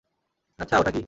আচ্ছা, 0.59 0.75
ওটা 0.79 0.91
কী? 0.91 0.99